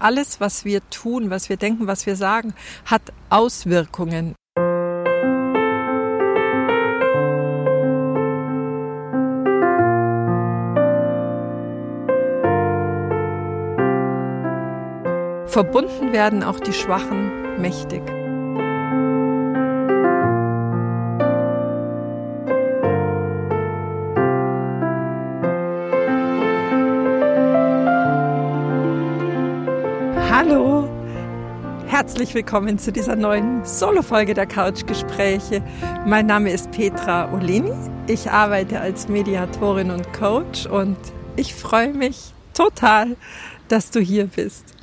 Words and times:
Alles, 0.00 0.40
was 0.40 0.64
wir 0.64 0.80
tun, 0.90 1.28
was 1.28 1.48
wir 1.48 1.56
denken, 1.56 1.88
was 1.88 2.06
wir 2.06 2.14
sagen, 2.14 2.54
hat 2.84 3.02
Auswirkungen. 3.30 4.36
Verbunden 15.48 16.12
werden 16.12 16.44
auch 16.44 16.60
die 16.60 16.72
Schwachen 16.72 17.60
mächtig. 17.60 18.17
Herzlich 32.08 32.32
willkommen 32.32 32.78
zu 32.78 32.90
dieser 32.90 33.16
neuen 33.16 33.66
Solo-Folge 33.66 34.32
der 34.32 34.46
Couchgespräche. 34.46 35.62
Mein 36.06 36.24
Name 36.24 36.50
ist 36.50 36.70
Petra 36.70 37.30
Oleni. 37.34 37.74
Ich 38.06 38.30
arbeite 38.30 38.80
als 38.80 39.08
Mediatorin 39.08 39.90
und 39.90 40.10
Coach 40.14 40.64
und 40.64 40.96
ich 41.36 41.54
freue 41.54 41.92
mich 41.92 42.32
total, 42.54 43.14
dass 43.68 43.90
du 43.90 44.00
hier 44.00 44.24
bist. 44.24 44.74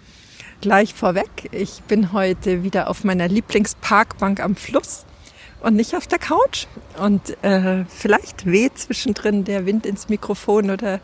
Gleich 0.62 0.94
vorweg, 0.94 1.50
ich 1.52 1.82
bin 1.88 2.14
heute 2.14 2.62
wieder 2.62 2.92
auf 2.92 3.04
meiner 3.04 3.28
Lieblingsparkbank 3.28 4.40
am 4.40 4.56
Fluss 4.56 5.08
und 5.64 5.76
nicht 5.76 5.96
auf 5.96 6.06
der 6.06 6.20
Couch. 6.20 6.68
Und 7.02 7.44
äh, 7.44 7.86
vielleicht 7.86 8.46
weht 8.46 8.78
zwischendrin 8.78 9.46
der 9.46 9.66
Wind 9.66 9.88
ins 9.88 10.10
Mikrofon 10.10 10.70
oder 10.70 11.00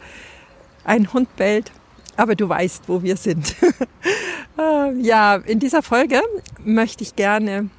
ein 0.83 1.11
Hund 1.13 1.35
bellt 1.35 1.71
aber 2.17 2.35
du 2.35 2.47
weißt, 2.47 2.83
wo 2.87 3.03
wir 3.03 3.17
sind. 3.17 3.55
Ah, 4.57 4.89
ja, 4.99 5.35
in 5.35 5.59
dieser 5.59 5.81
Folge 5.81 6.21
möchte 6.63 7.03
ich 7.03 7.15
gerne 7.15 7.69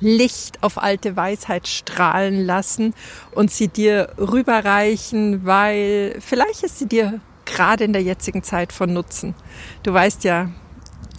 Licht 0.00 0.62
auf 0.62 0.82
alte 0.82 1.16
Weisheit 1.16 1.68
strahlen 1.68 2.44
lassen 2.44 2.94
und 3.32 3.50
sie 3.50 3.68
dir 3.68 4.14
rüberreichen, 4.18 5.44
weil 5.44 6.16
vielleicht 6.20 6.62
ist 6.62 6.78
sie 6.78 6.86
dir 6.86 7.20
gerade 7.44 7.84
in 7.84 7.92
der 7.92 8.02
jetzigen 8.02 8.42
Zeit 8.42 8.72
von 8.72 8.92
Nutzen. 8.92 9.34
Du 9.82 9.92
weißt 9.92 10.24
ja, 10.24 10.50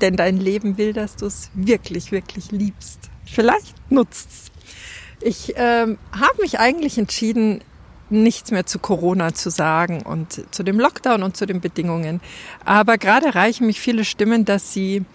denn 0.02 0.16
dein 0.16 0.38
Leben 0.38 0.78
will, 0.78 0.94
dass 0.94 1.16
du 1.16 1.28
es 1.28 1.52
wirklich, 1.54 2.12
wirklich 2.12 2.52
liebst. 2.52 3.09
Vielleicht 3.26 3.76
nutzt's. 3.92 4.52
Ich 5.22 5.54
ähm, 5.56 6.00
habe 6.12 6.42
mich 6.42 6.59
eigentlich 6.59 6.98
entschieden, 6.98 7.64
nichts 8.12 8.52
mehr 8.52 8.66
zu 8.66 8.80
Corona 8.80 9.34
zu 9.34 9.50
sagen 9.50 10.02
und 10.02 10.54
zu 10.54 10.64
dem 10.64 10.80
Lockdown 10.80 11.23
und 11.23 11.38
zu 11.38 11.45
den 11.45 11.62
Bedingungen. 11.62 12.22
Aber 12.66 12.98
gerade 12.98 13.28
erreichen 13.28 13.66
mich 13.66 13.80
viele 13.80 14.06
Stimmen, 14.06 14.45
dass 14.45 14.73
sie 14.73 15.06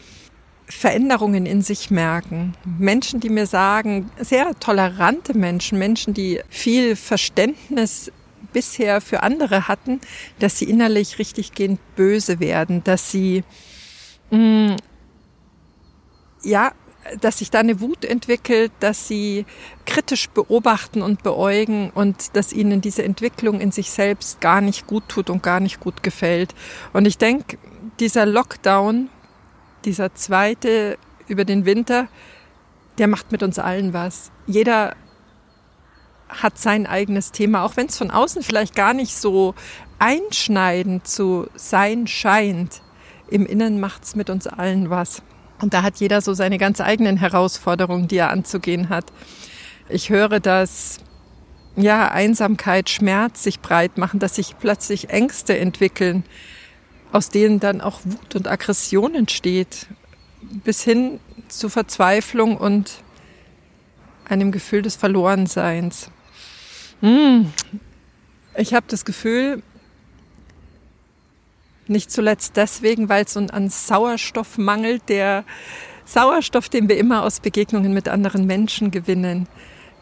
Veränderungen 0.68 1.46
in 1.46 1.62
sich 1.62 1.90
merken. 1.90 2.54
Menschen, 2.78 3.20
die 3.20 3.28
mir 3.28 3.46
sagen, 3.46 4.10
sehr 4.18 4.58
tolerante 4.58 5.36
Menschen, 5.36 5.78
Menschen, 5.78 6.12
die 6.12 6.40
viel 6.48 6.96
Verständnis 6.96 8.10
bisher 8.52 9.00
für 9.00 9.22
andere 9.22 9.68
hatten, 9.68 10.00
dass 10.38 10.58
sie 10.58 10.64
innerlich 10.64 11.18
richtig 11.18 11.52
gehend 11.52 11.78
böse 11.94 12.40
werden, 12.40 12.82
dass 12.82 13.10
sie 13.10 13.44
mh, 14.30 14.38
mm, 14.38 14.76
ja 16.42 16.72
dass 17.20 17.38
sich 17.38 17.50
da 17.50 17.60
eine 17.60 17.80
Wut 17.80 18.04
entwickelt, 18.04 18.72
dass 18.80 19.08
sie 19.08 19.46
kritisch 19.84 20.28
beobachten 20.30 21.02
und 21.02 21.22
beäugen 21.22 21.90
und 21.94 22.36
dass 22.36 22.52
ihnen 22.52 22.80
diese 22.80 23.02
Entwicklung 23.02 23.60
in 23.60 23.72
sich 23.72 23.90
selbst 23.90 24.40
gar 24.40 24.60
nicht 24.60 24.86
gut 24.86 25.08
tut 25.08 25.30
und 25.30 25.42
gar 25.42 25.60
nicht 25.60 25.80
gut 25.80 26.02
gefällt. 26.02 26.54
Und 26.92 27.06
ich 27.06 27.18
denke, 27.18 27.58
dieser 28.00 28.26
Lockdown, 28.26 29.08
dieser 29.84 30.14
zweite 30.14 30.98
über 31.28 31.44
den 31.44 31.64
Winter, 31.64 32.08
der 32.98 33.08
macht 33.08 33.32
mit 33.32 33.42
uns 33.42 33.58
allen 33.58 33.92
was. 33.92 34.30
Jeder 34.46 34.94
hat 36.28 36.58
sein 36.58 36.86
eigenes 36.86 37.30
Thema, 37.32 37.62
auch 37.64 37.76
wenn 37.76 37.86
es 37.86 37.98
von 37.98 38.10
außen 38.10 38.42
vielleicht 38.42 38.74
gar 38.74 38.94
nicht 38.94 39.16
so 39.16 39.54
einschneidend 39.98 41.06
zu 41.06 41.46
sein 41.54 42.06
scheint. 42.06 42.82
Im 43.28 43.46
Innen 43.46 43.80
macht 43.80 44.04
es 44.04 44.16
mit 44.16 44.30
uns 44.30 44.46
allen 44.46 44.90
was. 44.90 45.22
Und 45.60 45.74
da 45.74 45.82
hat 45.82 45.96
jeder 45.96 46.20
so 46.20 46.34
seine 46.34 46.58
ganz 46.58 46.80
eigenen 46.80 47.16
Herausforderungen, 47.16 48.08
die 48.08 48.16
er 48.16 48.30
anzugehen 48.30 48.88
hat. 48.88 49.06
Ich 49.88 50.10
höre, 50.10 50.40
dass 50.40 50.98
ja, 51.76 52.10
Einsamkeit, 52.10 52.88
Schmerz 52.88 53.42
sich 53.42 53.60
breit 53.60 53.98
machen, 53.98 54.18
dass 54.18 54.36
sich 54.36 54.56
plötzlich 54.58 55.10
Ängste 55.10 55.58
entwickeln, 55.58 56.24
aus 57.12 57.28
denen 57.28 57.60
dann 57.60 57.80
auch 57.80 58.00
Wut 58.04 58.34
und 58.34 58.48
Aggression 58.48 59.14
entsteht, 59.14 59.86
bis 60.64 60.82
hin 60.82 61.20
zu 61.48 61.68
Verzweiflung 61.68 62.56
und 62.56 63.02
einem 64.24 64.52
Gefühl 64.52 64.82
des 64.82 64.96
Verlorenseins. 64.96 66.10
Hm. 67.00 67.52
Ich 68.56 68.74
habe 68.74 68.86
das 68.88 69.04
Gefühl, 69.04 69.62
nicht 71.88 72.10
zuletzt 72.10 72.56
deswegen, 72.56 73.08
weil 73.08 73.24
es 73.24 73.36
an 73.36 73.68
Sauerstoff 73.68 74.58
mangelt, 74.58 75.08
der 75.08 75.44
Sauerstoff, 76.04 76.68
den 76.68 76.88
wir 76.88 76.98
immer 76.98 77.24
aus 77.24 77.40
Begegnungen 77.40 77.92
mit 77.92 78.08
anderen 78.08 78.46
Menschen 78.46 78.90
gewinnen. 78.90 79.48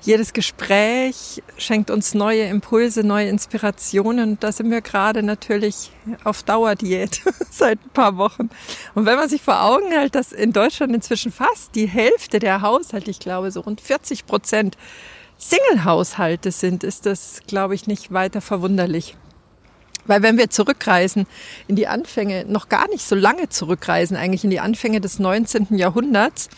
Jedes 0.03 0.35
Gespräch 0.35 1.43
schenkt 1.57 1.91
uns 1.91 2.13
neue 2.13 2.43
Impulse, 2.43 3.03
neue 3.05 3.31
Inspirationen. 3.31 4.39
Da 4.39 4.53
sind 4.53 4.71
wir 4.71 4.83
gerade 4.83 5.23
natürlich 5.23 5.93
auf 6.25 6.43
Dauerdiät 6.43 7.23
seit 7.51 7.79
ein 7.83 7.91
paar 7.91 8.19
Wochen. 8.19 8.51
Und 8.95 9.07
wenn 9.07 9.17
man 9.17 9.31
sich 9.31 9.41
vor 9.41 9.63
Augen 9.63 9.91
hält, 9.91 10.15
dass 10.15 10.33
in 10.33 10.53
Deutschland 10.53 10.95
inzwischen 10.95 11.33
fast 11.33 11.75
die 11.75 11.87
Hälfte 11.87 12.39
der 12.39 12.61
Haushalte, 12.61 13.11
ich 13.11 13.19
glaube 13.19 13.51
so 13.51 13.61
rund 13.61 13.81
40 13.81 14.27
Prozent, 14.27 14.77
Single-Haushalte 15.39 16.53
sind, 16.53 16.85
ist 16.85 17.07
das, 17.07 17.41
glaube 17.47 17.75
ich, 17.75 17.87
nicht 17.87 18.13
weiter 18.13 18.43
verwunderlich. 18.43 19.17
Weil 20.07 20.23
wenn 20.23 20.37
wir 20.37 20.51
zurückreisen 20.51 21.27
in 21.67 21.77
die 21.77 21.87
Anfänge, 21.87 22.45
noch 22.47 22.69
gar 22.69 22.89
nicht 22.89 23.07
so 23.07 23.15
lange 23.15 23.49
zurückreisen, 23.49 24.17
eigentlich 24.17 24.45
in 24.45 24.51
die 24.51 24.61
Anfänge 24.61 25.01
des 25.01 25.19
19. 25.19 25.69
Jahrhunderts, 25.77 26.49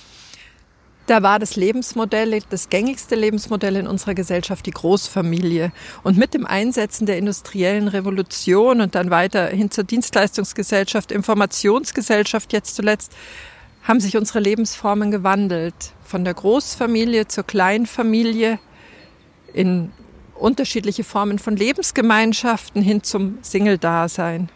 da 1.06 1.22
war 1.22 1.38
das 1.38 1.54
Lebensmodell, 1.54 2.40
das 2.50 2.68
gängigste 2.68 3.14
Lebensmodell 3.14 3.76
in 3.76 3.86
unserer 3.86 4.14
Gesellschaft 4.14 4.66
die 4.66 4.72
Großfamilie. 4.72 5.70
Und 6.02 6.18
mit 6.18 6.34
dem 6.34 6.44
Einsetzen 6.44 7.06
der 7.06 7.16
industriellen 7.16 7.86
Revolution 7.86 8.80
und 8.80 8.96
dann 8.96 9.10
weiter 9.10 9.46
hin 9.46 9.70
zur 9.70 9.84
Dienstleistungsgesellschaft, 9.84 11.12
Informationsgesellschaft 11.12 12.52
jetzt 12.52 12.74
zuletzt, 12.74 13.12
haben 13.84 14.00
sich 14.00 14.16
unsere 14.16 14.40
Lebensformen 14.40 15.12
gewandelt. 15.12 15.74
Von 16.04 16.24
der 16.24 16.34
Großfamilie 16.34 17.28
zur 17.28 17.44
Kleinfamilie 17.44 18.58
in 19.52 19.92
unterschiedliche 20.38 21.04
Formen 21.04 21.38
von 21.38 21.56
Lebensgemeinschaften 21.56 22.82
hin 22.82 23.02
zum 23.02 23.38
Single-Dasein. 23.42 24.48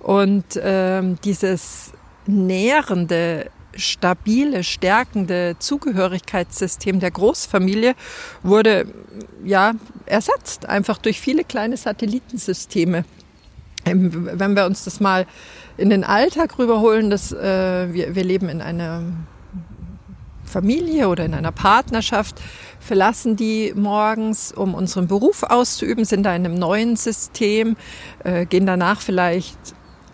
Und 0.00 0.58
ähm, 0.62 1.18
dieses 1.24 1.92
nährende, 2.26 3.50
stabile, 3.74 4.64
stärkende 4.64 5.56
Zugehörigkeitssystem 5.58 7.00
der 7.00 7.10
Großfamilie 7.10 7.94
wurde 8.42 8.86
ja 9.44 9.72
ersetzt 10.06 10.66
einfach 10.66 10.98
durch 10.98 11.20
viele 11.20 11.44
kleine 11.44 11.76
Satellitensysteme. 11.76 13.04
Wenn 13.84 14.54
wir 14.56 14.66
uns 14.66 14.84
das 14.84 15.00
mal 15.00 15.26
in 15.76 15.90
den 15.90 16.04
Alltag 16.04 16.58
rüberholen, 16.58 17.08
dass 17.08 17.32
äh, 17.32 17.92
wir, 17.92 18.14
wir 18.14 18.24
leben 18.24 18.48
in 18.48 18.60
einer 18.60 19.02
Familie 20.48 21.08
oder 21.08 21.24
in 21.24 21.34
einer 21.34 21.52
Partnerschaft, 21.52 22.40
verlassen 22.80 23.36
die 23.36 23.72
morgens, 23.76 24.52
um 24.52 24.74
unseren 24.74 25.06
Beruf 25.06 25.42
auszuüben, 25.42 26.04
sind 26.04 26.24
da 26.24 26.34
in 26.34 26.44
einem 26.44 26.58
neuen 26.58 26.96
System, 26.96 27.76
äh, 28.24 28.46
gehen 28.46 28.66
danach 28.66 29.00
vielleicht 29.00 29.58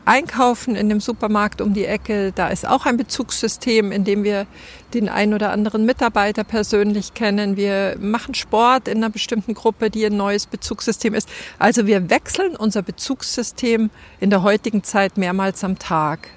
einkaufen 0.05 0.77
in 0.77 0.89
dem 0.89 1.01
Supermarkt 1.01 1.61
um 1.61 1.75
die 1.75 1.87
Ecke. 1.87 2.33
Da 2.33 2.49
ist 2.49 2.67
auch 2.69 2.87
ein 2.87 2.97
Bezugssystem, 2.97 3.93
in 3.93 4.05
dem 4.05 4.25
wir 4.25 4.47
den 4.93 5.09
einen 5.09 5.35
oder 5.35 5.51
anderen 5.51 5.87
Mitarbeiter 5.87 6.45
persönlich 6.45 7.15
kennen. 7.15 7.57
Wir 7.57 7.97
machen 7.99 8.35
Sport 8.35 8.89
in 8.89 8.99
einer 8.99 9.11
bestimmten 9.11 9.55
Gruppe, 9.55 9.91
die 9.91 10.05
ein 10.07 10.17
neues 10.17 10.47
Bezugssystem 10.47 11.15
ist. 11.15 11.29
Also 11.59 11.87
wir 11.87 12.11
wechseln 12.11 12.57
unser 12.57 12.83
Bezugssystem 12.83 13.91
in 14.21 14.31
der 14.31 14.43
heutigen 14.43 14.85
Zeit 14.85 15.17
mehrmals 15.17 15.65
am 15.65 15.79
Tag 15.79 16.31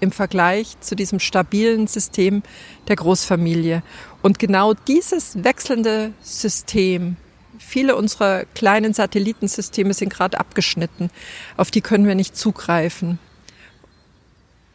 im 0.00 0.12
Vergleich 0.12 0.78
zu 0.80 0.94
diesem 0.94 1.20
stabilen 1.20 1.86
System 1.86 2.42
der 2.88 2.96
Großfamilie. 2.96 3.82
Und 4.22 4.38
genau 4.38 4.74
dieses 4.74 5.42
wechselnde 5.42 6.12
System, 6.20 7.16
viele 7.58 7.96
unserer 7.96 8.44
kleinen 8.54 8.92
Satellitensysteme 8.92 9.94
sind 9.94 10.12
gerade 10.12 10.38
abgeschnitten, 10.38 11.10
auf 11.56 11.70
die 11.70 11.80
können 11.80 12.06
wir 12.06 12.14
nicht 12.14 12.36
zugreifen. 12.36 13.18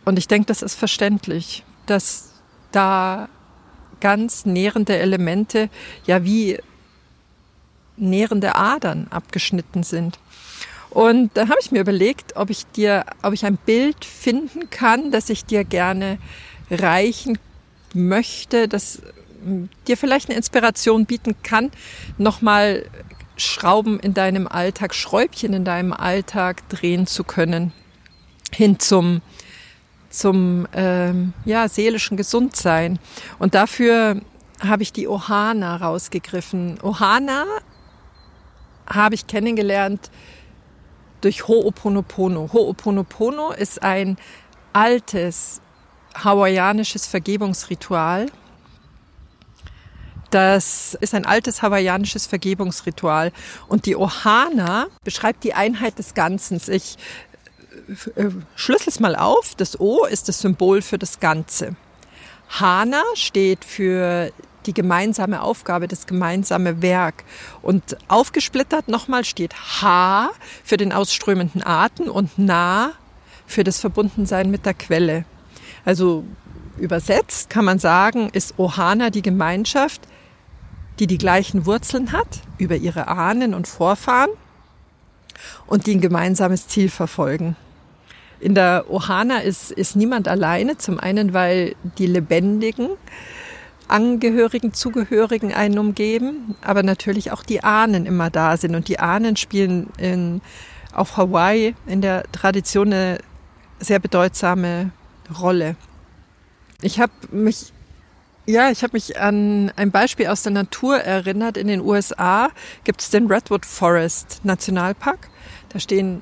Und 0.06 0.18
ich 0.18 0.28
denke, 0.28 0.48
das 0.48 0.62
ist 0.62 0.76
verständlich, 0.76 1.64
dass 1.86 2.32
da 2.72 3.30
ganz 4.00 4.46
nährende 4.46 4.98
Elemente, 4.98 5.70
ja 6.06 6.24
wie 6.24 6.58
nährende 7.98 8.56
Adern 8.56 9.08
abgeschnitten 9.10 9.84
sind. 9.84 10.20
Und 10.92 11.32
da 11.36 11.48
habe 11.48 11.58
ich 11.62 11.72
mir 11.72 11.80
überlegt, 11.80 12.36
ob 12.36 12.50
ich 12.50 12.66
dir, 12.68 13.06
ob 13.24 13.34
ich 13.34 13.46
ein 13.46 13.58
Bild 13.58 14.04
finden 14.04 14.70
kann, 14.70 15.10
das 15.10 15.30
ich 15.30 15.46
dir 15.46 15.64
gerne 15.64 16.18
reichen 16.70 17.40
möchte, 17.94 18.68
das 18.68 19.02
hm, 19.44 19.70
dir 19.88 19.96
vielleicht 19.96 20.30
eine 20.30 20.38
Inspiration 20.38 21.06
bieten 21.06 21.36
kann, 21.44 21.72
nochmal 22.18 22.86
Schrauben 23.38 24.02
in 24.02 24.14
deinem 24.14 24.48
Alltag, 24.48 24.94
Schräubchen 24.94 25.54
in 25.54 25.64
deinem 25.64 25.94
Alltag 25.94 26.68
drehen 26.70 27.08
zu 27.08 27.24
können, 27.24 27.72
hin 28.52 28.80
zum 28.80 29.22
zum 30.10 30.68
ähm, 30.74 31.32
ja 31.46 31.70
seelischen 31.70 32.18
Gesundsein. 32.18 33.00
Und 33.40 33.56
dafür 33.56 34.20
habe 34.60 34.84
ich 34.84 34.92
die 34.92 35.08
Ohana 35.08 35.78
rausgegriffen. 35.78 36.82
Ohana 36.82 37.46
habe 38.86 39.16
ich 39.16 39.26
kennengelernt 39.26 40.12
durch 41.22 41.44
Ho'oponopono. 41.44 42.52
Ho'oponopono 42.52 43.52
ist 43.54 43.82
ein 43.82 44.18
altes 44.74 45.62
hawaiianisches 46.16 47.08
Vergebungsritual. 47.08 48.28
Das 50.30 50.98
ist 51.00 51.14
ein 51.14 51.26
altes 51.26 51.62
hawaiianisches 51.62 52.26
Vergebungsritual. 52.26 53.32
Und 53.68 53.86
die 53.86 53.96
Ohana 53.96 54.88
beschreibt 55.04 55.44
die 55.44 55.54
Einheit 55.54 56.00
des 56.00 56.14
Ganzen. 56.14 56.62
Ich 56.68 56.98
äh, 58.16 58.30
schlüssel 58.56 58.90
es 58.90 59.00
mal 59.00 59.16
auf. 59.16 59.56
Das 59.56 59.80
O 59.80 60.06
ist 60.06 60.30
das 60.30 60.40
Symbol 60.40 60.82
für 60.82 60.98
das 60.98 61.20
Ganze. 61.20 61.76
Hana 62.50 63.04
steht 63.14 63.64
für 63.66 64.32
die 64.66 64.74
gemeinsame 64.74 65.42
Aufgabe, 65.42 65.88
das 65.88 66.08
gemeinsame 66.08 66.82
Werk. 66.82 67.24
Und 67.62 67.98
aufgesplittert 68.08 68.88
nochmal 68.88 69.26
steht 69.26 69.54
H 69.82 70.30
für 70.64 70.78
den 70.78 70.94
ausströmenden 70.94 71.66
Atem 71.66 72.10
und 72.10 72.32
Na 72.38 72.92
für 73.48 73.64
das 73.64 73.80
Verbundensein 73.80 74.50
mit 74.50 74.66
der 74.66 74.74
Quelle. 74.74 75.26
Also 75.86 76.24
übersetzt 76.78 77.50
kann 77.50 77.66
man 77.66 77.80
sagen, 77.80 78.30
ist 78.32 78.58
Ohana 78.58 79.10
die 79.10 79.22
Gemeinschaft, 79.22 80.02
die 81.00 81.08
die 81.08 81.18
gleichen 81.18 81.66
Wurzeln 81.66 82.12
hat 82.12 82.42
über 82.58 82.76
ihre 82.76 83.08
Ahnen 83.08 83.54
und 83.54 83.68
Vorfahren 83.68 84.30
und 85.68 85.88
die 85.88 85.96
ein 85.96 86.02
gemeinsames 86.02 86.68
Ziel 86.68 86.90
verfolgen. 86.90 87.56
In 88.40 88.56
der 88.56 88.86
Ohana 88.90 89.40
ist, 89.40 89.72
ist 89.72 89.96
niemand 89.96 90.28
alleine. 90.28 90.78
Zum 90.78 91.00
einen, 91.00 91.34
weil 91.34 91.76
die 91.98 92.08
Lebendigen 92.08 92.90
Angehörigen, 93.92 94.74
Zugehörigen 94.74 95.54
einen 95.54 95.78
umgeben, 95.78 96.56
aber 96.62 96.84
natürlich 96.84 97.32
auch 97.32 97.44
die 97.44 97.64
Ahnen 97.64 98.06
immer 98.06 98.30
da 98.30 98.58
sind. 98.58 98.76
Und 98.76 98.88
die 98.88 99.00
Ahnen 99.00 99.36
spielen 99.36 99.90
in, 99.98 100.42
auf 100.94 101.18
Hawaii 101.18 101.76
in 101.86 102.02
der 102.02 102.24
Tradition 102.32 102.88
eine 102.94 103.20
sehr 103.80 104.00
bedeutsame 104.00 104.92
Rolle. 105.40 105.76
Ich 106.82 107.00
habe 107.00 107.14
mich 107.32 107.74
ja, 108.48 108.72
ich 108.72 108.82
habe 108.82 108.94
mich 108.94 109.20
an 109.20 109.72
ein 109.76 109.92
Beispiel 109.92 110.28
aus 110.28 110.44
der 110.44 110.52
Natur 110.52 110.98
erinnert. 110.98 111.58
In 111.58 111.68
den 111.68 111.80
USA 111.82 112.50
gibt 112.84 113.02
es 113.02 113.10
den 113.10 113.28
Redwood 113.28 113.66
Forest 113.66 114.42
Nationalpark. 114.44 115.30
Da 115.70 115.80
stehen, 115.80 116.22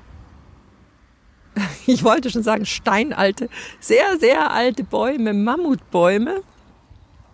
ich 1.87 2.03
wollte 2.03 2.29
schon 2.29 2.43
sagen, 2.43 2.65
steinalte, 2.65 3.49
sehr, 3.79 4.19
sehr 4.19 4.51
alte 4.51 4.83
Bäume, 4.83 5.33
Mammutbäume. 5.33 6.43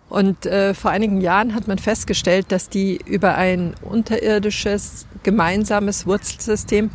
Und 0.08 0.46
äh, 0.46 0.72
vor 0.72 0.92
einigen 0.92 1.20
Jahren 1.20 1.54
hat 1.54 1.66
man 1.66 1.78
festgestellt, 1.78 2.52
dass 2.52 2.68
die 2.68 3.00
über 3.04 3.34
ein 3.34 3.74
unterirdisches 3.82 5.06
gemeinsames 5.22 6.06
Wurzelsystem 6.06 6.90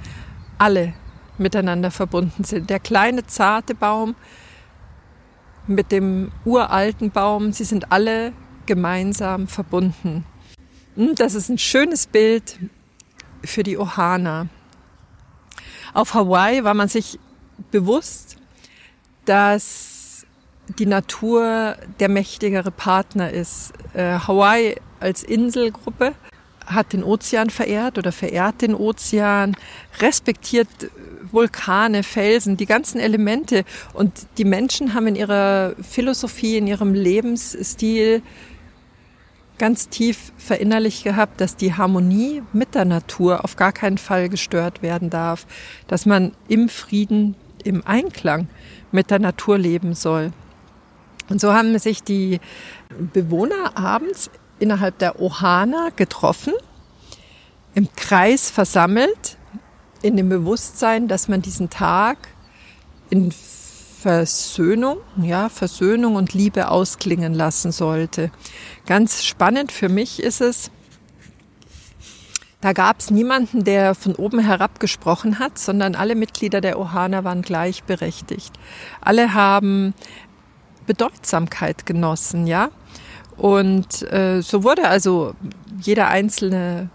alle 0.58 0.94
miteinander 1.38 1.92
verbunden 1.92 2.44
sind. 2.44 2.70
Der 2.70 2.80
kleine 2.80 3.26
zarte 3.26 3.76
Baum 3.76 4.16
mit 5.68 5.92
dem 5.92 6.32
uralten 6.46 7.12
Baum, 7.12 7.52
sie 7.52 7.66
sind 7.66 7.92
alle 7.92 8.34
gemeinsam 8.66 9.48
verbunden. 9.48 10.26
Hm, 10.96 11.16
das 11.16 11.36
ist 11.36 11.50
ein 11.50 11.58
schönes 11.58 12.08
Bild 12.08 12.60
für 13.44 13.64
die 13.64 13.78
Ohana. 13.78 14.48
Auf 15.94 16.14
Hawaii 16.14 16.64
war 16.64 16.74
man 16.74 16.88
sich 16.88 17.20
bewusst, 17.72 18.38
dass 19.26 20.01
die 20.80 20.86
Natur 20.86 21.76
der 22.00 22.10
mächtigere 22.10 22.72
Partner 22.72 23.32
ist. 23.32 23.74
Äh, 23.94 24.20
Hawaii 24.20 24.76
als 25.00 25.24
Inselgruppe 25.24 26.14
hat 26.66 26.94
den 26.94 27.04
Ozean 27.04 27.50
verehrt 27.50 27.98
oder 27.98 28.12
verehrt 28.12 28.62
den 28.62 28.76
Ozean, 28.76 29.56
respektiert 30.00 30.68
Vulkane, 31.32 32.04
Felsen, 32.04 32.58
die 32.58 32.66
ganzen 32.66 33.00
Elemente. 33.00 33.64
Und 33.94 34.12
die 34.38 34.46
Menschen 34.46 34.94
haben 34.94 35.08
in 35.08 35.16
ihrer 35.16 35.74
Philosophie, 35.82 36.58
in 36.58 36.68
ihrem 36.68 36.94
Lebensstil 36.94 38.22
ganz 39.58 39.90
tief 39.90 40.32
verinnerlicht 40.38 41.04
gehabt, 41.04 41.40
dass 41.40 41.56
die 41.56 41.76
Harmonie 41.76 42.42
mit 42.52 42.74
der 42.74 42.86
Natur 42.86 43.44
auf 43.44 43.56
gar 43.56 43.72
keinen 43.72 44.00
Fall 44.00 44.28
gestört 44.28 44.82
werden 44.82 45.12
darf, 45.12 45.46
dass 45.88 46.08
man 46.08 46.32
im 46.48 46.68
Frieden, 46.68 47.36
im 47.64 47.86
Einklang 47.86 48.48
mit 48.92 49.12
der 49.12 49.20
Natur 49.20 49.60
leben 49.60 49.94
soll. 49.94 50.32
Und 51.32 51.40
so 51.40 51.54
haben 51.54 51.80
sich 51.80 52.04
die 52.04 52.42
Bewohner 53.14 53.78
abends 53.78 54.30
innerhalb 54.60 54.98
der 55.00 55.22
Ohana 55.22 55.90
getroffen, 55.96 56.54
im 57.74 57.88
Kreis 57.96 58.52
versammelt, 58.52 59.38
in 60.02 60.18
dem 60.18 60.28
Bewusstsein, 60.28 61.08
dass 61.08 61.30
man 61.30 61.42
diesen 61.42 61.70
Tag 61.70 62.18
in 63.10 63.32
Versöhnung, 64.02 64.98
ja, 65.22 65.48
Versöhnung 65.48 66.16
und 66.16 66.34
Liebe 66.34 66.70
ausklingen 66.70 67.34
lassen 67.34 67.72
sollte. 67.72 68.30
Ganz 68.86 69.24
spannend 69.24 69.72
für 69.72 69.90
mich 69.90 70.22
ist 70.22 70.42
es, 70.42 70.70
da 72.60 72.74
gab 72.74 73.00
es 73.00 73.10
niemanden, 73.10 73.64
der 73.64 73.96
von 73.96 74.16
oben 74.16 74.40
herab 74.40 74.80
gesprochen 74.80 75.40
hat, 75.40 75.58
sondern 75.58 75.96
alle 75.96 76.14
Mitglieder 76.14 76.62
der 76.62 76.80
Ohana 76.80 77.24
waren 77.24 77.42
gleichberechtigt. 77.42 78.54
Alle 79.02 79.34
haben 79.34 79.96
Bedeutsamkeit 80.86 81.86
genossen, 81.86 82.48
ja. 82.48 82.70
Und 83.38 84.04
äh, 84.12 84.42
so 84.42 84.64
wurde 84.64 84.88
also 84.88 85.34
jeder 85.80 86.08
Einzelne 86.08 86.90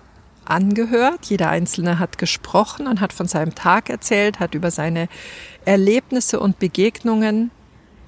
angehört, 0.44 1.26
jeder 1.26 1.50
Einzelne 1.50 1.98
hat 1.98 2.18
gesprochen 2.18 2.86
und 2.86 3.00
hat 3.00 3.12
von 3.12 3.26
seinem 3.26 3.54
Tag 3.54 3.90
erzählt, 3.90 4.38
hat 4.38 4.54
über 4.54 4.70
seine 4.70 5.08
Erlebnisse 5.64 6.38
und 6.38 6.58
Begegnungen 6.58 7.50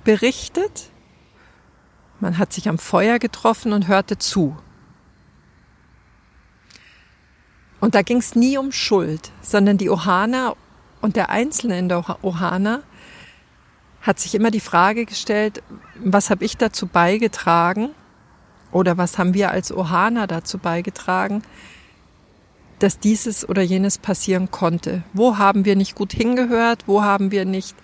berichtet. 0.04 0.90
Man 2.20 2.38
hat 2.38 2.52
sich 2.52 2.68
am 2.68 2.78
Feuer 2.78 3.18
getroffen 3.18 3.72
und 3.72 3.88
hörte 3.88 4.18
zu. 4.18 4.56
Und 7.80 7.94
da 7.94 8.02
ging 8.02 8.18
es 8.18 8.34
nie 8.34 8.58
um 8.58 8.72
Schuld, 8.72 9.30
sondern 9.40 9.78
die 9.78 9.90
Ohana 9.90 10.54
und 11.00 11.16
der 11.16 11.30
Einzelne 11.30 11.78
in 11.78 11.88
der 11.88 12.04
Ohana 12.22 12.82
hat 14.00 14.20
sich 14.20 14.34
immer 14.34 14.50
die 14.50 14.60
Frage 14.60 15.04
gestellt, 15.06 15.62
was 15.96 16.30
habe 16.30 16.44
ich 16.44 16.56
dazu 16.56 16.86
beigetragen 16.86 17.90
oder 18.72 18.96
was 18.96 19.18
haben 19.18 19.34
wir 19.34 19.50
als 19.50 19.72
Ohana 19.72 20.26
dazu 20.26 20.58
beigetragen, 20.58 21.42
dass 22.78 22.98
dieses 22.98 23.48
oder 23.48 23.62
jenes 23.62 23.98
passieren 23.98 24.50
konnte. 24.50 25.02
Wo 25.12 25.38
haben 25.38 25.64
wir 25.64 25.74
nicht 25.74 25.94
gut 25.94 26.12
hingehört? 26.12 26.84
Wo 26.86 27.02
haben 27.02 27.30
wir 27.30 27.44
nicht 27.44 27.76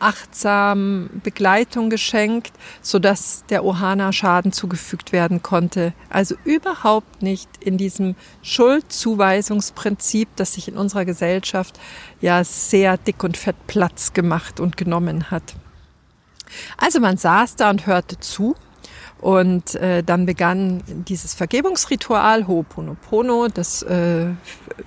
achtsam 0.00 1.10
Begleitung 1.22 1.90
geschenkt, 1.90 2.52
sodass 2.82 3.44
der 3.48 3.64
Ohana 3.64 4.12
Schaden 4.12 4.52
zugefügt 4.52 5.12
werden 5.12 5.42
konnte. 5.42 5.92
Also 6.08 6.34
überhaupt 6.44 7.22
nicht 7.22 7.48
in 7.60 7.78
diesem 7.78 8.16
Schuldzuweisungsprinzip, 8.42 10.28
das 10.36 10.54
sich 10.54 10.68
in 10.68 10.76
unserer 10.76 11.04
Gesellschaft 11.04 11.78
ja 12.20 12.42
sehr 12.44 12.96
dick 12.96 13.22
und 13.22 13.36
fett 13.36 13.56
Platz 13.66 14.12
gemacht 14.12 14.60
und 14.60 14.76
genommen 14.76 15.30
hat. 15.30 15.54
Also 16.76 17.00
man 17.00 17.16
saß 17.16 17.56
da 17.56 17.70
und 17.70 17.86
hörte 17.86 18.18
zu 18.18 18.56
und 19.20 19.74
äh, 19.74 20.02
dann 20.02 20.24
begann 20.24 20.82
dieses 20.86 21.34
Vergebungsritual 21.34 22.44
Ho'oponopono, 22.44 23.48
das 23.52 23.82
äh, 23.82 24.26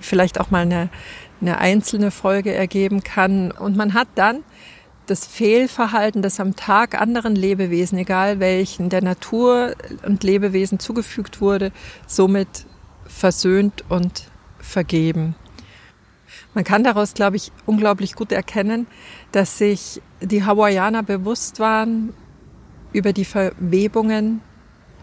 vielleicht 0.00 0.40
auch 0.40 0.50
mal 0.50 0.62
eine, 0.62 0.88
eine 1.40 1.58
einzelne 1.58 2.10
Folge 2.10 2.52
ergeben 2.52 3.04
kann. 3.04 3.52
Und 3.52 3.76
man 3.76 3.94
hat 3.94 4.08
dann 4.16 4.42
das 5.06 5.26
Fehlverhalten, 5.26 6.22
das 6.22 6.40
am 6.40 6.56
Tag 6.56 7.00
anderen 7.00 7.36
Lebewesen, 7.36 7.98
egal 7.98 8.40
welchen, 8.40 8.88
der 8.88 9.02
Natur 9.02 9.74
und 10.06 10.24
Lebewesen 10.24 10.78
zugefügt 10.78 11.40
wurde, 11.40 11.72
somit 12.06 12.66
versöhnt 13.06 13.84
und 13.88 14.30
vergeben. 14.58 15.34
Man 16.54 16.64
kann 16.64 16.84
daraus, 16.84 17.14
glaube 17.14 17.36
ich, 17.36 17.52
unglaublich 17.66 18.14
gut 18.14 18.32
erkennen, 18.32 18.86
dass 19.32 19.58
sich 19.58 20.00
die 20.20 20.44
Hawaiianer 20.44 21.02
bewusst 21.02 21.58
waren 21.58 22.14
über 22.92 23.12
die 23.12 23.24
Verwebungen 23.24 24.40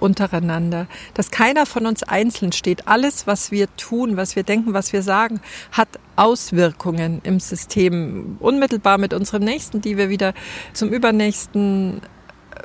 untereinander, 0.01 0.87
dass 1.13 1.31
keiner 1.31 1.65
von 1.65 1.85
uns 1.85 2.03
einzeln 2.03 2.51
steht. 2.51 2.87
Alles, 2.87 3.27
was 3.27 3.51
wir 3.51 3.67
tun, 3.77 4.17
was 4.17 4.35
wir 4.35 4.43
denken, 4.43 4.73
was 4.73 4.91
wir 4.93 5.03
sagen, 5.03 5.41
hat 5.71 5.87
Auswirkungen 6.15 7.21
im 7.23 7.39
System, 7.39 8.37
unmittelbar 8.39 8.97
mit 8.97 9.13
unserem 9.13 9.43
Nächsten, 9.43 9.81
die 9.81 9.97
wir 9.97 10.09
wieder 10.09 10.33
zum 10.73 10.89
übernächsten 10.89 12.01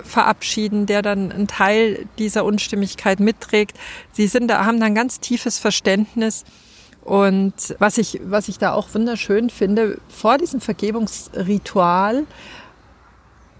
verabschieden, 0.02 0.87
der 0.87 1.02
dann 1.02 1.33
einen 1.33 1.47
Teil 1.47 2.07
dieser 2.19 2.45
Unstimmigkeit 2.45 3.21
mitträgt. 3.21 3.78
Sie 4.12 4.26
sind 4.26 4.49
da, 4.49 4.64
haben 4.64 4.81
da 4.81 4.87
ein 4.87 4.95
ganz 4.95 5.21
tiefes 5.21 5.59
Verständnis. 5.59 6.45
Und 7.02 7.76
was 7.78 7.99
ich, 7.99 8.21
was 8.25 8.49
ich 8.49 8.59
da 8.59 8.73
auch 8.73 8.88
wunderschön 8.93 9.49
finde, 9.49 10.00
vor 10.09 10.38
diesem 10.38 10.61
Vergebungsritual 10.61 12.25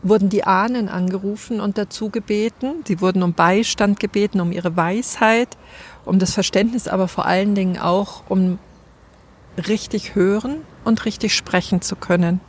wurden 0.09 0.29
die 0.29 0.45
Ahnen 0.45 0.89
angerufen 0.89 1.61
und 1.61 1.79
dazu 1.79 2.11
gebeten. 2.11 2.85
Sie 2.87 3.01
wurden 3.01 3.23
um 3.23 3.33
Beistand 3.33 4.01
gebeten, 4.01 4.41
um 4.41 4.53
ihre 4.53 4.77
Weisheit, 4.77 5.57
um 6.05 6.19
das 6.19 6.35
Verständnis, 6.35 6.89
aber 6.89 7.09
vor 7.09 7.27
allen 7.27 7.55
Dingen 7.55 7.79
auch 7.79 8.23
um 8.29 8.59
richtig 9.69 10.15
hören 10.15 10.59
und 10.85 11.05
richtig 11.05 11.35
sprechen 11.35 11.81
zu 11.81 11.97
können. 11.97 12.41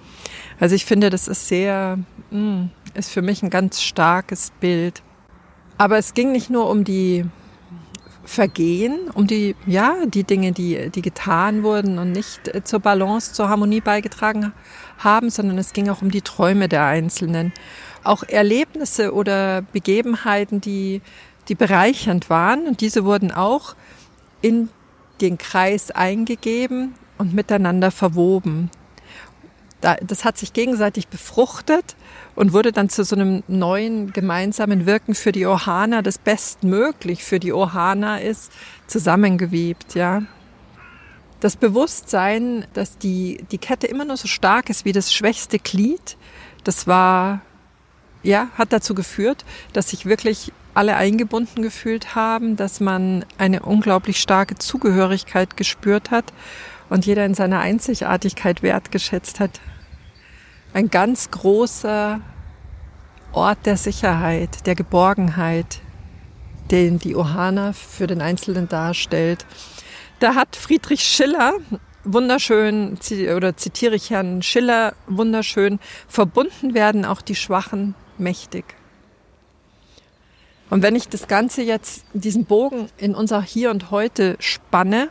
Also 0.60 0.76
ich 0.76 0.86
finde, 0.86 1.10
das 1.10 1.28
ist 1.28 1.48
sehr, 1.48 2.00
mm, 2.32 2.66
ist 2.94 3.12
für 3.12 3.22
mich 3.22 3.44
ein 3.44 3.50
ganz 3.50 3.82
starkes 3.82 4.52
Bild. 4.60 5.02
Aber 5.78 5.98
es 5.98 6.14
ging 6.14 6.32
nicht 6.32 6.50
nur 6.50 6.70
um 6.70 6.84
die 6.84 7.26
Vergehen, 8.26 9.10
um 9.14 9.26
die, 9.26 9.56
ja, 9.66 9.96
die 10.06 10.26
Dinge, 10.26 10.52
die, 10.52 10.90
die 10.90 11.02
getan 11.02 11.64
wurden 11.64 11.98
und 11.98 12.12
nicht 12.12 12.52
zur 12.66 12.82
Balance, 12.82 13.32
zur 13.32 13.48
Harmonie 13.48 13.80
beigetragen 13.80 14.52
haben, 14.98 15.30
sondern 15.30 15.58
es 15.58 15.74
ging 15.74 15.90
auch 15.90 16.02
um 16.02 16.12
die 16.12 16.22
Träume 16.22 16.68
der 16.68 16.86
Einzelnen. 16.86 17.54
Auch 18.04 18.24
Erlebnisse 18.24 19.14
oder 19.14 19.62
Begebenheiten, 19.62 20.62
die, 20.62 21.02
die 21.48 21.56
bereichernd 21.56 22.30
waren 22.30 22.68
und 22.68 22.82
diese 22.82 23.06
wurden 23.06 23.32
auch 23.32 23.76
in 24.42 24.70
den 25.22 25.38
Kreis 25.38 25.92
eingegeben 25.92 26.96
und 27.18 27.34
miteinander 27.34 27.92
verwoben. 27.92 28.70
Das 29.82 30.26
hat 30.26 30.38
sich 30.38 30.54
gegenseitig 30.54 31.08
befruchtet 31.08 31.96
und 32.36 32.52
wurde 32.52 32.72
dann 32.72 32.90
zu 32.90 33.04
so 33.04 33.16
einem 33.16 33.44
neuen 33.48 34.12
gemeinsamen 34.12 34.88
Wirken 34.88 35.14
für 35.14 35.32
die 35.32 35.46
Ohana, 35.46 36.02
das 36.02 36.18
bestmöglich 36.18 37.24
für 37.24 37.40
die 37.40 37.54
Ohana 37.54 38.18
ist, 38.18 38.52
zusammengewebt, 38.88 39.94
ja. 39.94 40.24
Das 41.40 41.56
Bewusstsein, 41.56 42.66
dass 42.74 42.98
die, 42.98 43.44
die 43.52 43.58
Kette 43.58 43.88
immer 43.88 44.06
nur 44.06 44.18
so 44.18 44.28
stark 44.28 44.70
ist 44.70 44.86
wie 44.86 44.92
das 44.92 45.14
schwächste 45.14 45.60
Glied, 45.60 46.18
das 46.64 46.88
war, 46.88 47.42
ja, 48.24 48.48
hat 48.58 48.74
dazu 48.74 48.96
geführt, 48.96 49.46
dass 49.74 49.90
sich 49.90 50.06
wirklich 50.06 50.52
alle 50.74 50.96
eingebunden 50.96 51.62
gefühlt 51.62 52.16
haben, 52.16 52.56
dass 52.56 52.80
man 52.80 53.26
eine 53.38 53.62
unglaublich 53.62 54.20
starke 54.20 54.56
Zugehörigkeit 54.56 55.58
gespürt 55.58 56.12
hat 56.12 56.34
und 56.90 57.06
jeder 57.06 57.26
in 57.26 57.34
seiner 57.34 57.60
Einzigartigkeit 57.60 58.64
wertgeschätzt 58.64 59.40
hat 59.40 59.60
ein 60.78 60.90
ganz 60.90 61.32
großer 61.32 62.22
Ort 63.32 63.66
der 63.66 63.78
Sicherheit, 63.78 64.68
der 64.68 64.76
Geborgenheit, 64.76 65.82
den 66.72 67.00
die 67.00 67.16
Ohana 67.16 67.74
für 67.74 68.06
den 68.08 68.22
Einzelnen 68.22 68.68
darstellt. 68.68 69.46
Da 70.20 70.34
hat 70.34 70.56
Friedrich 70.56 71.04
Schiller 71.04 71.54
wunderschön, 72.04 72.98
oder 73.36 73.56
zitiere 73.56 73.96
ich 73.96 74.10
Herrn 74.10 74.42
Schiller 74.42 74.94
wunderschön, 75.08 75.80
verbunden 76.08 76.74
werden 76.74 77.06
auch 77.06 77.22
die 77.22 77.36
Schwachen 77.36 77.96
mächtig. 78.18 78.66
Und 80.70 80.82
wenn 80.82 80.96
ich 80.96 81.08
das 81.08 81.28
Ganze 81.28 81.62
jetzt, 81.62 82.06
diesen 82.14 82.46
Bogen 82.46 82.90
in 82.98 83.14
unser 83.14 83.42
Hier 83.42 83.72
und 83.72 83.92
Heute 83.92 84.38
spanne, 84.40 85.10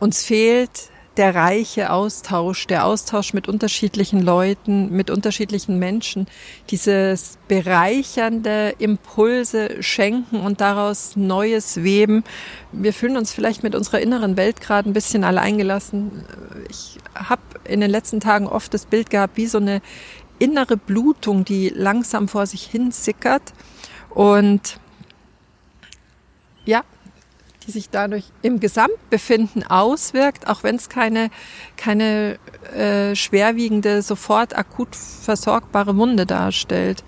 uns 0.00 0.24
fehlt 0.24 0.90
der 1.16 1.34
reiche 1.34 1.92
Austausch, 1.92 2.66
der 2.66 2.86
Austausch 2.86 3.34
mit 3.34 3.48
unterschiedlichen 3.48 4.22
Leuten, 4.22 4.90
mit 4.90 5.10
unterschiedlichen 5.10 5.78
Menschen, 5.78 6.26
dieses 6.70 7.38
bereichernde 7.48 8.74
Impulse 8.78 9.82
schenken 9.82 10.40
und 10.40 10.60
daraus 10.60 11.14
Neues 11.16 11.82
weben. 11.82 12.24
Wir 12.72 12.94
fühlen 12.94 13.16
uns 13.16 13.32
vielleicht 13.32 13.62
mit 13.62 13.74
unserer 13.74 14.00
inneren 14.00 14.36
Welt 14.36 14.60
gerade 14.60 14.88
ein 14.88 14.94
bisschen 14.94 15.22
alleingelassen. 15.22 16.24
Ich 16.70 16.98
habe 17.14 17.42
in 17.64 17.80
den 17.80 17.90
letzten 17.90 18.20
Tagen 18.20 18.46
oft 18.46 18.72
das 18.72 18.86
Bild 18.86 19.10
gehabt, 19.10 19.36
wie 19.36 19.46
so 19.46 19.58
eine 19.58 19.82
innere 20.38 20.76
Blutung, 20.76 21.44
die 21.44 21.68
langsam 21.68 22.26
vor 22.26 22.46
sich 22.46 22.64
hin 22.64 22.90
sickert 22.90 23.52
und 24.10 24.78
ja, 26.64 26.84
die 27.66 27.70
sich 27.70 27.90
dadurch 27.90 28.24
im 28.42 28.60
Gesamtbefinden 28.60 29.64
auswirkt, 29.64 30.46
auch 30.46 30.62
wenn 30.62 30.76
es 30.76 30.88
keine, 30.88 31.30
keine 31.76 32.38
äh, 32.76 33.14
schwerwiegende, 33.14 34.02
sofort 34.02 34.56
akut 34.56 34.94
versorgbare 34.96 35.96
Wunde 35.96 36.26
darstellt. 36.26 37.04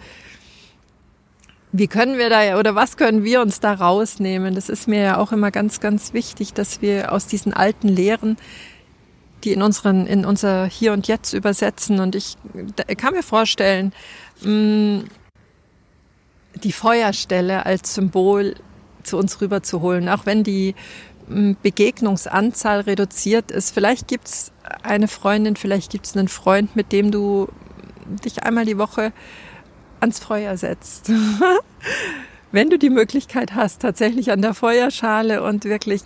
Wie 1.72 1.88
können 1.88 2.18
wir 2.18 2.30
da 2.30 2.58
oder 2.58 2.74
was 2.74 2.96
können 2.96 3.24
wir 3.24 3.40
uns 3.40 3.58
da 3.58 3.74
rausnehmen? 3.74 4.54
Das 4.54 4.68
ist 4.68 4.86
mir 4.86 5.02
ja 5.02 5.16
auch 5.18 5.32
immer 5.32 5.50
ganz, 5.50 5.80
ganz 5.80 6.12
wichtig, 6.12 6.54
dass 6.54 6.82
wir 6.82 7.12
aus 7.12 7.26
diesen 7.26 7.52
alten 7.52 7.88
Lehren 7.88 8.36
die 9.44 9.52
in 9.52 9.62
unseren, 9.62 10.06
in 10.06 10.24
unser 10.24 10.66
Hier 10.66 10.92
und 10.92 11.06
Jetzt 11.06 11.32
übersetzen. 11.32 12.00
Und 12.00 12.14
ich 12.14 12.36
kann 12.96 13.14
mir 13.14 13.22
vorstellen, 13.22 13.92
mh, 14.42 15.04
die 16.62 16.72
Feuerstelle 16.72 17.66
als 17.66 17.94
Symbol 17.94 18.54
zu 19.04 19.16
uns 19.16 19.40
rüberzuholen, 19.40 20.08
auch 20.08 20.26
wenn 20.26 20.42
die 20.42 20.74
hm, 21.28 21.56
Begegnungsanzahl 21.62 22.80
reduziert 22.80 23.50
ist. 23.50 23.72
Vielleicht 23.72 24.08
gibt's 24.08 24.52
eine 24.82 25.08
Freundin, 25.08 25.56
vielleicht 25.56 25.90
gibt's 25.90 26.16
einen 26.16 26.28
Freund, 26.28 26.74
mit 26.76 26.92
dem 26.92 27.10
du 27.10 27.48
dich 28.24 28.42
einmal 28.42 28.64
die 28.64 28.78
Woche 28.78 29.12
ans 30.00 30.18
Feuer 30.18 30.56
setzt. 30.56 31.10
wenn 32.52 32.70
du 32.70 32.78
die 32.78 32.90
Möglichkeit 32.90 33.54
hast, 33.54 33.82
tatsächlich 33.82 34.30
an 34.30 34.42
der 34.42 34.54
Feuerschale 34.54 35.42
und 35.42 35.64
wirklich 35.64 36.02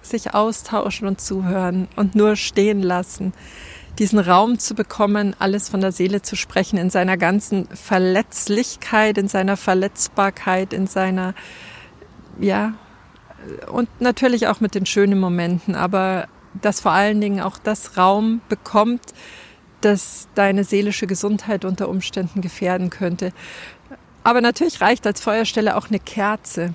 sich 0.00 0.34
austauschen 0.34 1.08
und 1.08 1.20
zuhören 1.20 1.88
und 1.96 2.14
nur 2.14 2.36
stehen 2.36 2.82
lassen, 2.82 3.32
diesen 3.98 4.20
Raum 4.20 4.58
zu 4.58 4.74
bekommen, 4.74 5.34
alles 5.38 5.68
von 5.68 5.80
der 5.80 5.92
Seele 5.92 6.22
zu 6.22 6.36
sprechen, 6.36 6.78
in 6.78 6.90
seiner 6.90 7.16
ganzen 7.16 7.66
Verletzlichkeit, 7.68 9.18
in 9.18 9.26
seiner 9.26 9.56
Verletzbarkeit, 9.56 10.72
in 10.72 10.86
seiner 10.86 11.34
ja, 12.38 12.74
und 13.70 13.88
natürlich 14.00 14.46
auch 14.48 14.60
mit 14.60 14.74
den 14.74 14.86
schönen 14.86 15.18
Momenten, 15.20 15.74
aber 15.74 16.28
dass 16.60 16.80
vor 16.80 16.92
allen 16.92 17.20
Dingen 17.20 17.40
auch 17.40 17.58
das 17.58 17.96
Raum 17.96 18.40
bekommt, 18.48 19.02
das 19.80 20.28
deine 20.34 20.64
seelische 20.64 21.06
Gesundheit 21.06 21.64
unter 21.64 21.88
Umständen 21.88 22.40
gefährden 22.40 22.90
könnte. 22.90 23.32
Aber 24.24 24.40
natürlich 24.40 24.80
reicht 24.80 25.06
als 25.06 25.20
Feuerstelle 25.20 25.76
auch 25.76 25.88
eine 25.88 26.00
Kerze. 26.00 26.74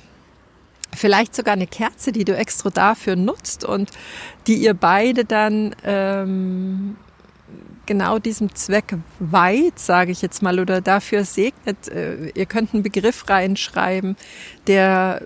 Vielleicht 0.96 1.36
sogar 1.36 1.54
eine 1.54 1.68
Kerze, 1.68 2.12
die 2.12 2.24
du 2.24 2.36
extra 2.36 2.70
dafür 2.70 3.16
nutzt 3.16 3.66
und 3.66 3.90
die 4.48 4.56
ihr 4.56 4.74
beide 4.74 5.26
dann 5.26 5.76
ähm, 5.84 6.96
genau 7.86 8.20
diesem 8.20 8.54
Zweck 8.56 8.96
weiht, 9.20 9.80
sage 9.80 10.12
ich 10.12 10.22
jetzt 10.22 10.42
mal, 10.42 10.60
oder 10.60 10.82
dafür 10.82 11.26
segnet. 11.26 11.88
Äh, 11.88 12.30
ihr 12.30 12.46
könnt 12.46 12.74
einen 12.74 12.84
Begriff 12.84 13.30
reinschreiben, 13.30 14.16
der 14.68 15.22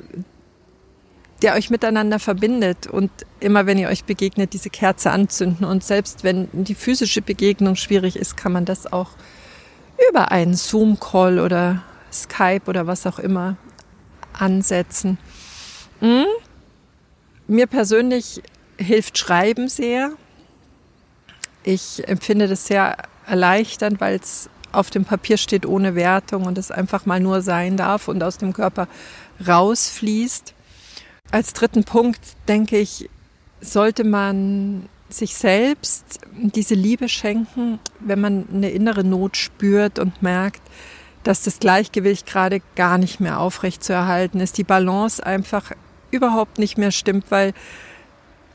der 1.41 1.53
euch 1.53 1.69
miteinander 1.69 2.17
verbindet 2.19 2.87
und 2.87 3.11
immer 3.39 3.65
wenn 3.67 3.77
ihr 3.77 3.89
euch 3.89 4.05
begegnet, 4.05 4.53
diese 4.53 4.69
Kerze 4.69 5.11
anzünden. 5.11 5.65
Und 5.65 5.83
selbst 5.83 6.23
wenn 6.23 6.47
die 6.51 6.73
physische 6.73 7.21
Begegnung 7.21 7.75
schwierig 7.75 8.15
ist, 8.15 8.37
kann 8.37 8.51
man 8.51 8.65
das 8.65 8.91
auch 8.91 9.11
über 10.09 10.31
einen 10.31 10.55
Zoom-Call 10.55 11.39
oder 11.39 11.83
Skype 12.11 12.63
oder 12.65 12.87
was 12.87 13.05
auch 13.05 13.19
immer 13.19 13.57
ansetzen. 14.33 15.17
Hm? 15.99 16.25
Mir 17.47 17.67
persönlich 17.67 18.41
hilft 18.77 19.17
Schreiben 19.17 19.67
sehr. 19.69 20.11
Ich 21.67 22.07
empfinde 22.07 22.47
das 22.47 22.65
sehr 22.65 22.95
erleichternd, 23.27 23.99
weil 23.99 24.15
es 24.15 24.49
auf 24.71 24.89
dem 24.89 25.03
Papier 25.03 25.35
steht 25.35 25.65
ohne 25.65 25.95
Wertung 25.95 26.45
und 26.45 26.57
es 26.57 26.71
einfach 26.71 27.05
mal 27.05 27.19
nur 27.19 27.41
sein 27.41 27.75
darf 27.75 28.07
und 28.07 28.23
aus 28.23 28.37
dem 28.37 28.53
Körper 28.53 28.87
rausfließt. 29.45 30.53
Als 31.29 31.51
dritten 31.51 31.83
Punkt 31.83 32.21
denke 32.47 32.77
ich, 32.77 33.09
sollte 33.59 34.05
man 34.05 34.87
sich 35.09 35.35
selbst 35.35 36.21
diese 36.31 36.73
Liebe 36.73 37.09
schenken, 37.09 37.79
wenn 37.99 38.21
man 38.21 38.47
eine 38.49 38.69
innere 38.69 39.03
Not 39.03 39.35
spürt 39.35 39.99
und 39.99 40.21
merkt, 40.21 40.61
dass 41.23 41.43
das 41.43 41.59
Gleichgewicht 41.59 42.25
gerade 42.25 42.61
gar 42.77 42.97
nicht 42.97 43.19
mehr 43.19 43.41
aufrecht 43.41 43.83
zu 43.83 43.91
erhalten 43.91 44.39
ist, 44.39 44.57
die 44.57 44.63
Balance 44.63 45.25
einfach 45.25 45.73
überhaupt 46.11 46.59
nicht 46.59 46.77
mehr 46.77 46.91
stimmt, 46.91 47.25
weil 47.29 47.53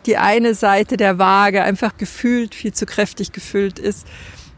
die 0.07 0.17
eine 0.17 0.55
Seite 0.55 0.97
der 0.97 1.19
Waage 1.19 1.63
einfach 1.63 1.97
gefühlt 1.97 2.55
viel 2.55 2.73
zu 2.73 2.87
kräftig 2.87 3.33
gefüllt 3.33 3.79
ist, 3.79 4.07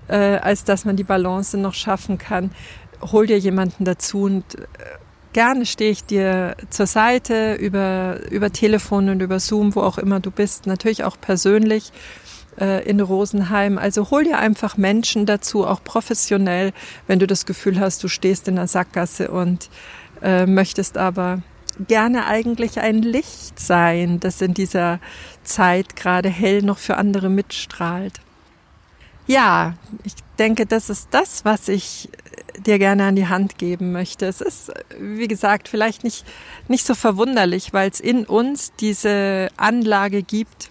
äh, 0.08 0.36
als 0.36 0.64
dass 0.64 0.84
man 0.84 0.96
die 0.96 1.04
Balance 1.04 1.56
noch 1.56 1.74
schaffen 1.74 2.18
kann. 2.18 2.50
Hol 3.00 3.26
dir 3.26 3.38
jemanden 3.38 3.84
dazu 3.84 4.22
und 4.22 4.54
äh, 4.54 4.64
gerne 5.32 5.66
stehe 5.66 5.90
ich 5.90 6.04
dir 6.04 6.56
zur 6.70 6.86
Seite 6.86 7.54
über, 7.54 8.20
über 8.30 8.50
Telefon 8.50 9.10
und 9.10 9.20
über 9.20 9.40
Zoom, 9.40 9.74
wo 9.74 9.80
auch 9.80 9.98
immer 9.98 10.20
du 10.20 10.30
bist, 10.30 10.66
natürlich 10.66 11.04
auch 11.04 11.20
persönlich 11.20 11.92
äh, 12.58 12.88
in 12.88 13.00
Rosenheim. 13.00 13.78
Also 13.78 14.10
hol 14.10 14.24
dir 14.24 14.38
einfach 14.38 14.76
Menschen 14.76 15.26
dazu, 15.26 15.66
auch 15.66 15.82
professionell, 15.84 16.72
wenn 17.06 17.18
du 17.18 17.26
das 17.26 17.46
Gefühl 17.46 17.80
hast, 17.80 18.02
du 18.02 18.08
stehst 18.08 18.48
in 18.48 18.56
der 18.56 18.68
Sackgasse 18.68 19.30
und 19.30 19.68
äh, 20.22 20.46
möchtest 20.46 20.96
aber 20.96 21.42
gerne 21.86 22.26
eigentlich 22.26 22.80
ein 22.80 23.02
Licht 23.02 23.58
sein, 23.58 24.20
das 24.20 24.40
in 24.40 24.54
dieser 24.54 25.00
Zeit 25.42 25.96
gerade 25.96 26.28
hell 26.28 26.62
noch 26.62 26.78
für 26.78 26.96
andere 26.96 27.28
mitstrahlt. 27.28 28.20
Ja, 29.26 29.74
ich 30.04 30.14
denke, 30.38 30.66
das 30.66 30.90
ist 30.90 31.08
das, 31.10 31.44
was 31.44 31.68
ich 31.68 32.10
dir 32.58 32.78
gerne 32.78 33.06
an 33.06 33.16
die 33.16 33.26
Hand 33.26 33.58
geben 33.58 33.92
möchte. 33.92 34.26
Es 34.26 34.40
ist, 34.40 34.72
wie 34.98 35.28
gesagt, 35.28 35.68
vielleicht 35.68 36.04
nicht, 36.04 36.24
nicht 36.68 36.86
so 36.86 36.94
verwunderlich, 36.94 37.72
weil 37.72 37.90
es 37.90 38.00
in 38.00 38.24
uns 38.26 38.72
diese 38.78 39.48
Anlage 39.56 40.22
gibt, 40.22 40.70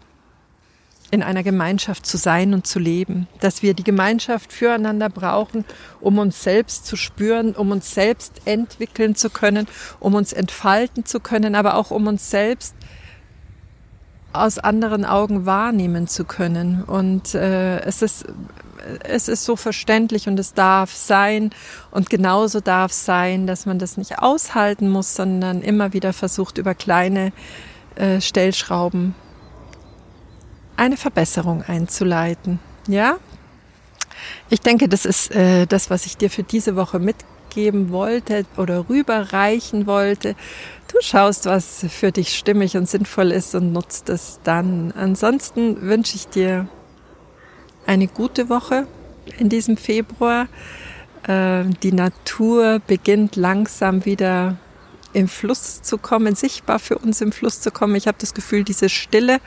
in 1.13 1.21
einer 1.21 1.43
Gemeinschaft 1.43 2.07
zu 2.07 2.17
sein 2.17 2.55
und 2.55 2.65
zu 2.65 2.79
leben, 2.79 3.27
dass 3.39 3.61
wir 3.61 3.75
die 3.75 3.83
Gemeinschaft 3.83 4.51
füreinander 4.51 5.09
brauchen, 5.09 5.63
um 6.01 6.17
uns 6.17 6.41
selbst 6.41 6.87
zu 6.87 6.95
spüren, 6.95 7.53
um 7.53 7.69
uns 7.69 7.93
selbst 7.93 8.41
entwickeln 8.45 9.13
zu 9.13 9.29
können, 9.29 9.67
um 9.99 10.15
uns 10.15 10.33
entfalten 10.33 11.05
zu 11.05 11.19
können, 11.19 11.53
aber 11.53 11.75
auch 11.75 11.91
um 11.91 12.07
uns 12.07 12.31
selbst 12.31 12.73
aus 14.31 14.57
anderen 14.57 15.05
Augen 15.05 15.45
wahrnehmen 15.45 16.07
zu 16.07 16.25
können. 16.25 16.83
Und 16.83 17.35
äh, 17.35 17.81
es 17.81 18.01
ist 18.01 18.25
es 19.03 19.27
ist 19.27 19.45
so 19.45 19.55
verständlich 19.55 20.27
und 20.27 20.39
es 20.39 20.55
darf 20.55 20.93
sein 20.95 21.51
und 21.91 22.09
genauso 22.09 22.59
darf 22.59 22.91
sein, 22.91 23.45
dass 23.45 23.67
man 23.67 23.77
das 23.77 23.97
nicht 23.97 24.17
aushalten 24.17 24.89
muss, 24.89 25.13
sondern 25.13 25.61
immer 25.61 25.93
wieder 25.93 26.11
versucht 26.11 26.57
über 26.57 26.73
kleine 26.73 27.31
äh, 27.95 28.19
Stellschrauben 28.19 29.13
eine 30.77 30.97
Verbesserung 30.97 31.63
einzuleiten. 31.63 32.59
Ja? 32.87 33.17
Ich 34.49 34.61
denke, 34.61 34.87
das 34.87 35.05
ist 35.05 35.31
äh, 35.31 35.65
das, 35.65 35.89
was 35.89 36.05
ich 36.05 36.17
dir 36.17 36.29
für 36.29 36.43
diese 36.43 36.75
Woche 36.75 36.99
mitgeben 36.99 37.91
wollte 37.91 38.45
oder 38.57 38.87
rüberreichen 38.89 39.87
wollte. 39.87 40.35
Du 40.91 40.97
schaust, 41.01 41.45
was 41.45 41.85
für 41.89 42.11
dich 42.11 42.37
stimmig 42.37 42.77
und 42.77 42.87
sinnvoll 42.87 43.31
ist 43.31 43.55
und 43.55 43.73
nutzt 43.73 44.09
es 44.09 44.39
dann. 44.43 44.91
Ansonsten 44.91 45.81
wünsche 45.81 46.15
ich 46.15 46.27
dir 46.27 46.67
eine 47.85 48.07
gute 48.07 48.49
Woche 48.49 48.87
in 49.39 49.49
diesem 49.49 49.77
Februar. 49.77 50.47
Äh, 51.27 51.65
die 51.81 51.93
Natur 51.93 52.79
beginnt 52.85 53.35
langsam 53.35 54.05
wieder 54.05 54.57
im 55.13 55.27
Fluss 55.27 55.81
zu 55.81 55.97
kommen, 55.97 56.35
sichtbar 56.35 56.79
für 56.79 56.97
uns 56.97 57.21
im 57.21 57.31
Fluss 57.31 57.61
zu 57.61 57.71
kommen. 57.71 57.95
Ich 57.95 58.07
habe 58.07 58.17
das 58.19 58.33
Gefühl, 58.33 58.63
diese 58.63 58.89
Stille 58.89 59.39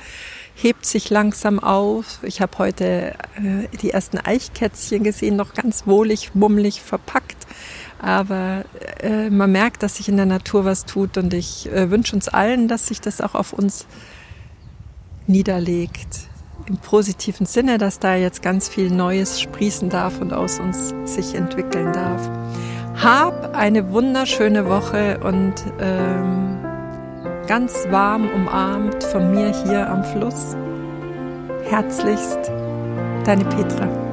hebt 0.56 0.86
sich 0.86 1.10
langsam 1.10 1.60
auf. 1.60 2.20
Ich 2.22 2.40
habe 2.40 2.56
heute 2.58 3.14
äh, 3.36 3.68
die 3.82 3.90
ersten 3.90 4.18
Eichkätzchen 4.18 5.04
gesehen, 5.04 5.36
noch 5.36 5.52
ganz 5.52 5.86
wohlig, 5.86 6.34
mummelig 6.34 6.80
verpackt. 6.80 7.46
Aber 7.98 8.64
äh, 9.00 9.28
man 9.28 9.52
merkt, 9.52 9.82
dass 9.82 9.96
sich 9.96 10.08
in 10.08 10.16
der 10.16 10.26
Natur 10.26 10.64
was 10.64 10.86
tut 10.86 11.18
und 11.18 11.34
ich 11.34 11.70
äh, 11.70 11.90
wünsche 11.90 12.16
uns 12.16 12.28
allen, 12.28 12.68
dass 12.68 12.86
sich 12.86 13.02
das 13.02 13.20
auch 13.20 13.34
auf 13.34 13.52
uns 13.52 13.86
niederlegt. 15.26 16.28
Im 16.66 16.78
positiven 16.78 17.44
Sinne, 17.44 17.76
dass 17.76 17.98
da 17.98 18.16
jetzt 18.16 18.42
ganz 18.42 18.68
viel 18.68 18.90
Neues 18.90 19.40
sprießen 19.40 19.90
darf 19.90 20.20
und 20.20 20.32
aus 20.32 20.58
uns 20.58 20.94
sich 21.04 21.34
entwickeln 21.34 21.92
darf. 21.92 22.30
Hab 22.96 23.54
eine 23.54 23.92
wunderschöne 23.92 24.66
Woche 24.66 25.20
und 25.22 25.54
ähm, 25.80 26.55
ganz 27.46 27.86
warm 27.90 28.28
umarmt 28.28 29.02
von 29.04 29.30
mir 29.30 29.52
hier 29.64 29.88
am 29.88 30.02
Fluss. 30.04 30.56
Herzlichst, 31.64 32.50
deine 33.24 33.44
Petra. 33.44 34.05